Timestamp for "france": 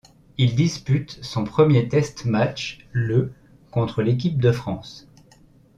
4.51-5.07